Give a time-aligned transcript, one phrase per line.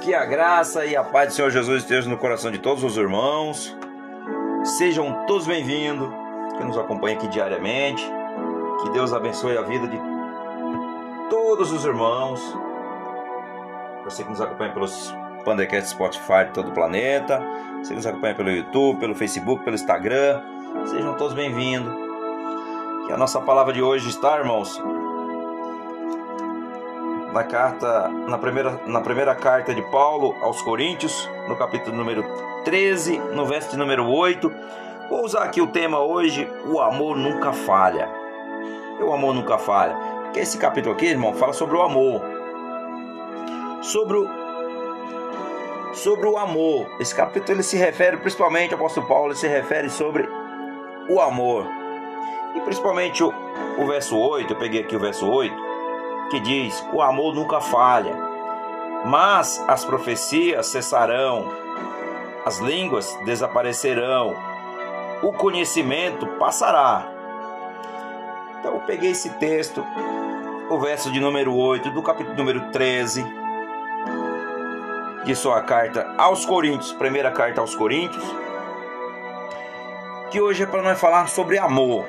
[0.00, 2.96] Que a graça e a paz do Senhor Jesus estejam no coração de todos os
[2.96, 3.76] irmãos.
[4.78, 6.08] Sejam todos bem-vindos,
[6.56, 8.02] que nos acompanha aqui diariamente.
[8.82, 9.98] Que Deus abençoe a vida de
[11.28, 12.40] todos os irmãos.
[14.04, 15.12] Você que nos acompanha pelos
[15.44, 17.42] Pandecast Spotify de todo o planeta.
[17.78, 20.40] Você que nos acompanha pelo YouTube, pelo Facebook, pelo Instagram.
[20.86, 21.92] Sejam todos bem-vindos.
[23.06, 24.80] Que a nossa palavra de hoje está, irmãos,
[27.32, 32.24] na carta, na primeira, na primeira carta de Paulo aos Coríntios, no capítulo número
[32.64, 34.50] 13, no verso número 8.
[35.08, 38.08] Vou usar aqui o tema hoje, o amor nunca falha.
[39.00, 39.94] O amor nunca falha.
[40.24, 42.22] Porque esse capítulo aqui, irmão, fala sobre o amor.
[43.82, 44.28] Sobre o,
[45.94, 46.86] sobre o amor.
[46.98, 50.28] Esse capítulo ele se refere, principalmente, o apóstolo Paulo, se refere sobre
[51.08, 51.66] o amor.
[52.54, 53.32] E principalmente o,
[53.78, 55.67] o verso 8, eu peguei aqui o verso 8,
[56.30, 58.14] que diz: O amor nunca falha,
[59.04, 61.46] mas as profecias cessarão,
[62.44, 64.34] as línguas desaparecerão,
[65.22, 67.06] o conhecimento passará.
[68.58, 69.84] Então eu peguei esse texto,
[70.70, 73.24] o verso de número 8 do capítulo número 13
[75.24, 78.24] de sua carta aos Coríntios, primeira carta aos Coríntios,
[80.30, 82.04] que hoje é para nós falar sobre amor.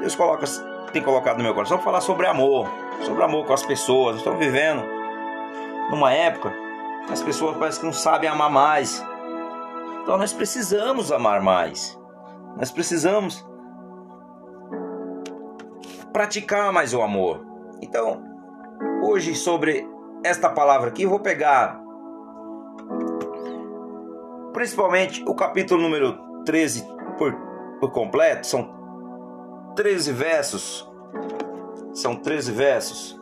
[0.00, 0.46] Deus coloca
[0.94, 2.68] tem colocado no meu coração falar sobre amor,
[3.02, 4.18] sobre amor com as pessoas.
[4.18, 4.84] Estamos vivendo
[5.90, 6.54] numa época
[7.06, 9.04] que as pessoas parecem que não sabem amar mais.
[10.02, 11.98] Então nós precisamos amar mais.
[12.56, 13.44] Nós precisamos
[16.12, 17.44] praticar mais o amor.
[17.82, 18.22] Então,
[19.02, 19.84] hoje sobre
[20.22, 21.82] esta palavra aqui, eu vou pegar
[24.52, 26.86] principalmente o capítulo número 13
[27.18, 27.34] por,
[27.80, 28.83] por completo, são
[29.76, 30.88] 13 versos.
[31.92, 33.20] São 13 versos.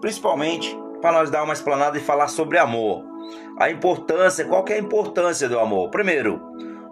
[0.00, 3.02] Principalmente para nós dar uma explanada e falar sobre amor.
[3.58, 5.90] A importância, qual que é a importância do amor?
[5.90, 6.40] Primeiro,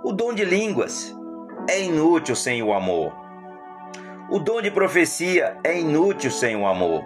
[0.02, 1.14] o dom de línguas
[1.68, 3.12] é inútil sem o amor.
[4.30, 7.04] O dom de profecia é inútil sem o amor.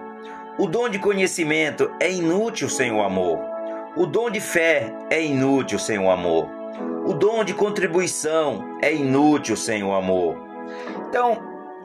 [0.59, 3.41] O dom de conhecimento é inútil sem o amor.
[3.97, 6.49] O dom de fé é inútil sem o amor.
[7.05, 10.48] O dom de contribuição é inútil sem o amor.
[11.09, 11.39] Então,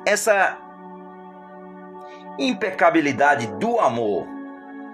[0.06, 0.58] essa
[2.38, 4.28] impecabilidade do amor,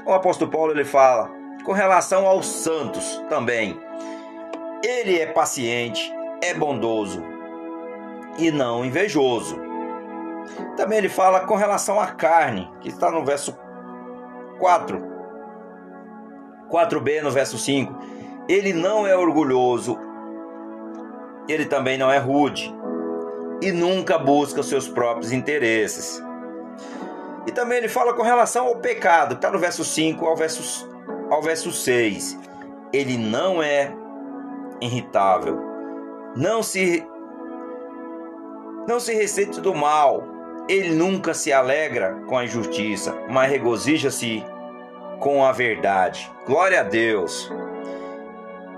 [0.06, 1.30] o apóstolo Paulo ele fala
[1.64, 3.80] com relação aos santos também.
[4.84, 7.24] Ele é paciente, é bondoso
[8.38, 9.60] e não invejoso.
[10.76, 13.58] Também ele fala com relação à carne, que está no verso
[14.60, 15.10] 4.
[16.72, 17.94] 4b no verso 5.
[18.48, 19.98] Ele não é orgulhoso,
[21.48, 22.74] ele também não é rude,
[23.62, 26.22] e nunca busca os seus próprios interesses.
[27.46, 30.90] E também ele fala com relação ao pecado, está no verso 5 ao verso,
[31.30, 32.38] ao verso 6.
[32.94, 33.92] Ele não é
[34.82, 35.60] irritável,
[36.36, 37.06] não se
[38.88, 40.24] não se ressente do mal,
[40.68, 44.44] ele nunca se alegra com a injustiça, mas regozija-se
[45.20, 46.32] com a verdade.
[46.46, 47.52] Glória a Deus.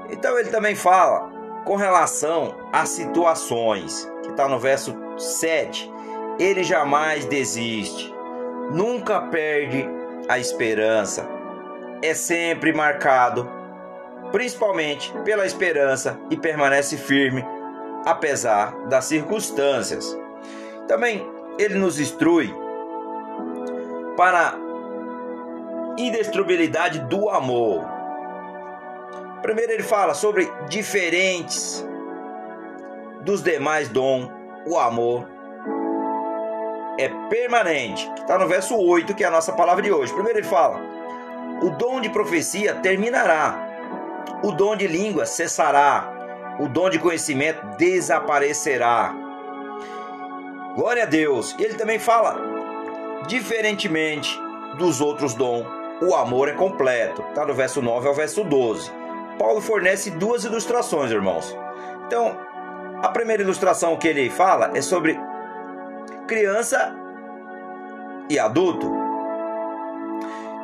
[0.10, 5.92] Então ele também fala com relação a situações que está no verso 7,
[6.40, 8.14] ele jamais desiste,
[8.72, 9.88] nunca perde
[10.28, 11.28] a esperança,
[12.02, 13.50] é sempre marcado,
[14.32, 17.46] principalmente pela esperança e permanece firme
[18.06, 20.18] apesar das circunstâncias.
[20.88, 21.26] Também
[21.58, 22.54] ele nos instrui
[24.18, 24.56] para
[25.98, 28.01] indestruibilidade do amor.
[29.42, 31.86] Primeiro ele fala sobre diferentes
[33.22, 34.30] dos demais dom,
[34.66, 35.28] o amor
[37.00, 40.14] é permanente, está no verso 8, que é a nossa palavra de hoje.
[40.14, 40.80] Primeiro ele fala:
[41.64, 43.68] o dom de profecia terminará,
[44.44, 49.14] o dom de língua cessará, o dom de conhecimento desaparecerá.
[50.76, 51.56] Glória a Deus.
[51.60, 52.40] Ele também fala:
[53.28, 54.40] diferentemente
[54.78, 55.66] dos outros dons,
[56.02, 57.24] o amor é completo.
[57.30, 59.01] Está no verso 9 ao verso 12.
[59.42, 61.58] Paulo fornece duas ilustrações, irmãos.
[62.06, 62.38] Então,
[63.02, 65.20] a primeira ilustração que ele fala é sobre
[66.28, 66.96] criança
[68.30, 68.88] e adulto.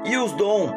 [0.06, 0.74] E os dons,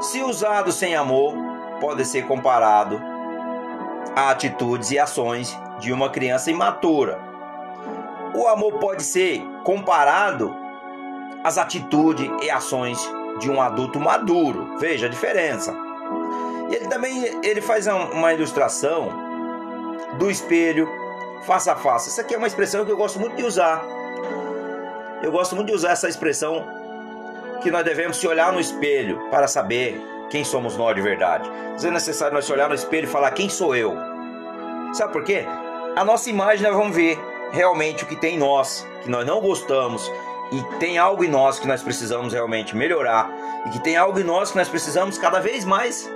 [0.00, 1.36] se usados sem amor,
[1.80, 3.00] podem ser comparados
[4.16, 7.16] a atitudes e ações de uma criança imatura.
[8.34, 10.52] O amor pode ser comparado
[11.44, 12.98] às atitudes e ações
[13.38, 14.76] de um adulto maduro.
[14.80, 15.83] Veja a diferença.
[16.70, 19.08] Ele também ele faz uma ilustração
[20.18, 20.88] do espelho,
[21.42, 22.08] face a face.
[22.08, 23.84] Isso aqui é uma expressão que eu gosto muito de usar.
[25.22, 26.64] Eu gosto muito de usar essa expressão
[27.62, 30.00] que nós devemos se olhar no espelho para saber
[30.30, 31.50] quem somos nós de verdade.
[31.74, 33.96] Às é necessário nós se olhar no espelho e falar quem sou eu.
[34.92, 35.44] Sabe por quê?
[35.96, 37.18] A nossa imagem nós vamos ver
[37.52, 40.10] realmente o que tem em nós, que nós não gostamos,
[40.52, 43.30] e tem algo em nós que nós precisamos realmente melhorar,
[43.66, 46.08] e que tem algo em nós que nós precisamos cada vez mais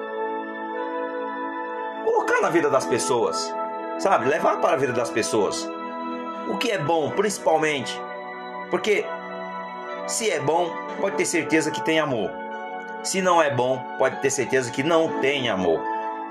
[2.04, 3.54] colocar na vida das pessoas,
[3.98, 4.28] sabe?
[4.28, 5.68] Levar para a vida das pessoas.
[6.48, 7.98] O que é bom, principalmente,
[8.70, 9.04] porque
[10.06, 12.30] se é bom, pode ter certeza que tem amor.
[13.02, 15.80] Se não é bom, pode ter certeza que não tem amor.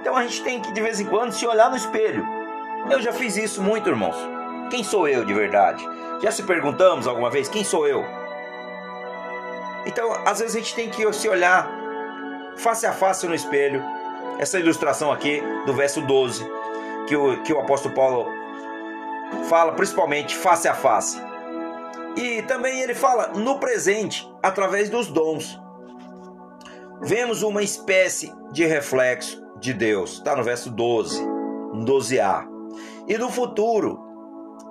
[0.02, 2.26] Então a gente tem que de vez em quando se olhar no espelho.
[2.90, 4.16] Eu já fiz isso muito, irmãos.
[4.70, 5.88] Quem sou eu de verdade?
[6.22, 8.04] Já se perguntamos alguma vez quem sou eu?
[9.86, 11.70] Então, às vezes a gente tem que se olhar
[12.58, 13.84] face a face no espelho.
[14.40, 16.46] Essa ilustração aqui do verso 12,
[17.08, 18.28] que o, que o apóstolo Paulo
[19.50, 21.22] fala principalmente face a face.
[22.16, 25.60] E também ele fala no presente, através dos dons.
[27.02, 31.24] Vemos uma espécie de reflexo de Deus, está no verso 12,
[31.86, 32.48] 12a.
[33.08, 34.00] E no futuro,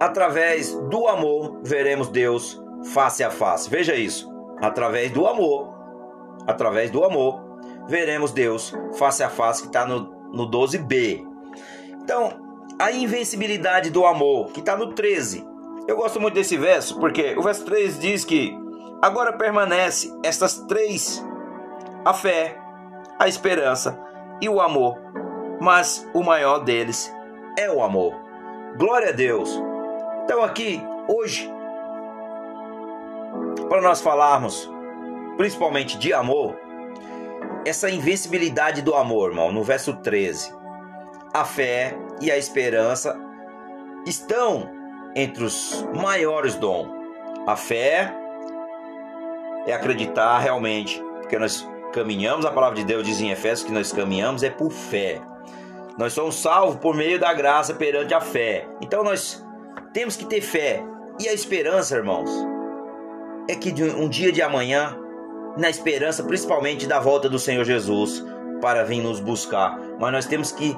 [0.01, 2.61] através do amor, veremos Deus
[2.93, 3.71] face a face.
[3.71, 4.29] Veja isso,
[4.61, 5.73] através do amor,
[6.47, 7.45] através do amor,
[7.87, 11.27] veremos Deus face a face, que está no, no 12b.
[12.03, 12.47] Então,
[12.79, 15.47] a invencibilidade do amor, que está no 13.
[15.88, 18.56] Eu gosto muito desse verso, porque o verso 3 diz que
[19.00, 21.25] agora permanece estas três:
[22.05, 22.59] a fé,
[23.19, 23.99] a esperança
[24.41, 24.99] e o amor,
[25.61, 27.12] mas o maior deles
[27.59, 28.15] é o amor.
[28.77, 29.50] Glória a Deus.
[30.25, 31.50] Então, aqui, hoje,
[33.69, 34.71] para nós falarmos
[35.37, 36.56] principalmente de amor,
[37.67, 40.55] essa invencibilidade do amor, irmão, no verso 13.
[41.35, 43.19] A fé e a esperança
[44.07, 44.71] estão
[45.17, 46.89] entre os maiores dons.
[47.45, 48.15] A fé
[49.67, 53.91] é acreditar realmente, porque nós caminhamos, a palavra de Deus diz em Efésios que nós
[53.91, 55.21] caminhamos é por fé.
[55.99, 58.69] Nós somos salvos por meio da graça perante a fé.
[58.81, 59.45] Então nós
[59.93, 60.85] temos que ter fé.
[61.19, 62.31] E a esperança, irmãos,
[63.49, 64.97] é que um dia de amanhã,
[65.56, 68.25] na esperança principalmente da volta do Senhor Jesus
[68.61, 70.76] para vir nos buscar, mas nós temos que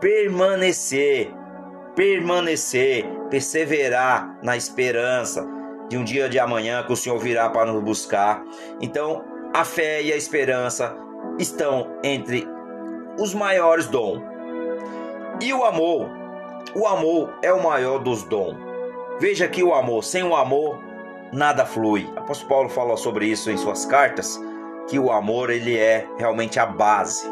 [0.00, 1.32] permanecer,
[1.94, 5.46] permanecer, perseverar na esperança
[5.88, 8.42] de um dia de amanhã que o Senhor virá para nos buscar.
[8.80, 9.24] Então,
[9.54, 10.96] a fé e a esperança
[11.38, 12.46] estão entre
[13.18, 14.20] os maiores dons.
[15.40, 16.08] E o amor,
[16.74, 18.56] o amor é o maior dos dons.
[19.18, 20.78] Veja que o amor, sem o amor,
[21.34, 22.08] nada flui.
[22.16, 24.40] Apóstolo Paulo fala sobre isso em suas cartas,
[24.88, 27.26] que o amor ele é realmente a base.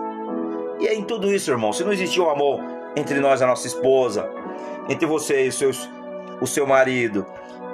[0.80, 2.60] E é em tudo isso, irmão, se não existir o amor
[2.96, 4.28] entre nós e a nossa esposa,
[4.88, 5.88] entre você e seus,
[6.40, 7.24] o seu marido,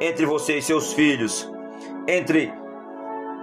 [0.01, 1.51] entre você e seus filhos,
[2.07, 2.53] entre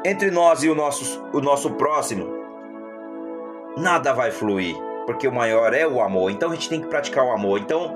[0.06, 2.28] entre nós e o nosso, o nosso próximo,
[3.76, 4.76] nada vai fluir,
[5.08, 6.30] porque o maior é o amor.
[6.30, 7.60] Então a gente tem que praticar o amor.
[7.60, 7.92] Então,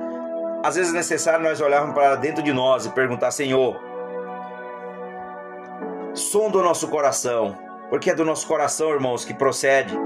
[0.63, 3.79] às vezes é necessário nós olharmos para dentro de nós e perguntar: Senhor,
[6.19, 7.57] som do nosso coração,
[7.89, 9.97] porque é do nosso coração, irmãos, que procede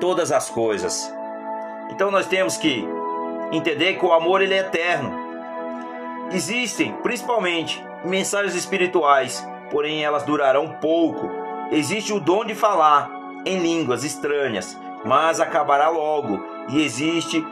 [0.00, 1.12] todas as coisas.
[1.90, 2.86] Então nós temos que
[3.52, 5.12] entender que o amor ele é eterno.
[6.32, 11.30] Existem, principalmente, mensagens espirituais, porém elas durarão pouco.
[11.70, 13.10] Existe o dom de falar
[13.44, 16.40] em línguas estranhas, mas acabará logo.
[16.68, 17.44] E existe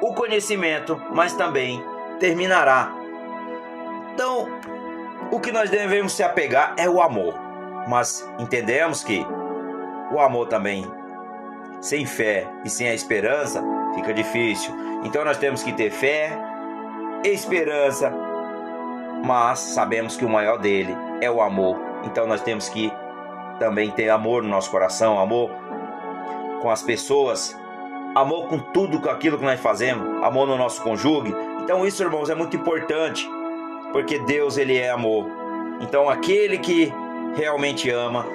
[0.00, 1.82] o conhecimento, mas também
[2.18, 2.92] terminará.
[4.14, 4.48] Então,
[5.30, 7.34] o que nós devemos se apegar é o amor.
[7.88, 9.26] Mas entendemos que
[10.12, 10.86] o amor também,
[11.80, 13.62] sem fé e sem a esperança,
[13.94, 14.74] fica difícil.
[15.04, 16.30] Então nós temos que ter fé,
[17.24, 18.12] esperança,
[19.24, 21.78] mas sabemos que o maior dele é o amor.
[22.04, 22.92] Então nós temos que
[23.58, 25.50] também ter amor no nosso coração, amor
[26.60, 27.58] com as pessoas,
[28.14, 31.34] amor com tudo com aquilo que nós fazemos, amor no nosso conjugue.
[31.62, 33.28] Então isso, irmãos, é muito importante
[33.92, 35.26] porque Deus ele é amor.
[35.80, 36.92] Então aquele que
[37.34, 38.26] realmente ama,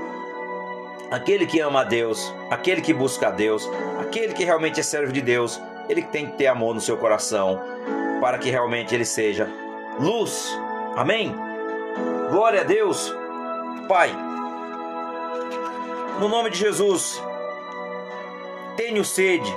[1.11, 5.11] aquele que ama a Deus, aquele que busca a Deus, aquele que realmente é servo
[5.11, 7.61] de Deus, ele tem que ter amor no seu coração
[8.19, 9.49] para que realmente ele seja
[9.99, 10.57] luz.
[10.95, 11.35] Amém?
[12.29, 13.13] Glória a Deus.
[13.87, 14.11] Pai,
[16.19, 17.21] no nome de Jesus,
[18.75, 19.49] tenho sede,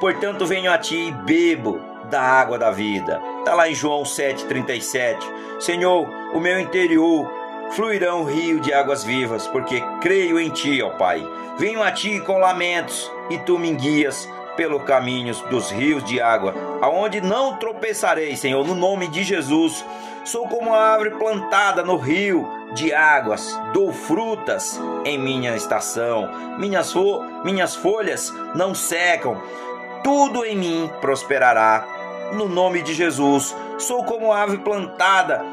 [0.00, 3.37] portanto venho a ti e bebo da água da vida.
[3.48, 5.16] Está lá em João 7,37.
[5.58, 7.26] Senhor, o meu interior
[7.70, 11.26] fluirão um rio de águas vivas, porque creio em ti, ó Pai.
[11.58, 16.54] Venho a ti com lamentos, e tu me guias pelo caminho dos rios de água,
[16.82, 19.82] aonde não tropeçarei, Senhor, no nome de Jesus.
[20.26, 26.92] Sou como uma árvore plantada no rio de águas, dou frutas em minha estação, minhas,
[26.92, 29.40] fo minhas folhas não secam,
[30.04, 31.97] tudo em mim prosperará.
[32.32, 35.44] No nome de Jesus, sou como ave plantada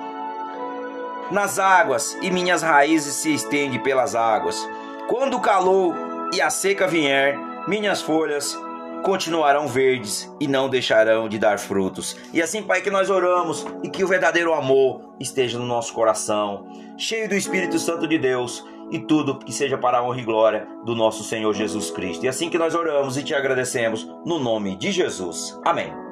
[1.32, 4.68] nas águas e minhas raízes se estendem pelas águas.
[5.08, 5.96] Quando o calor
[6.34, 8.58] e a seca vier, minhas folhas
[9.04, 12.18] continuarão verdes e não deixarão de dar frutos.
[12.34, 16.68] E assim, Pai, que nós oramos e que o verdadeiro amor esteja no nosso coração,
[16.98, 20.68] cheio do Espírito Santo de Deus e tudo que seja para a honra e glória
[20.84, 22.26] do nosso Senhor Jesus Cristo.
[22.26, 25.60] E assim que nós oramos e te agradecemos no nome de Jesus.
[25.64, 26.05] Amém.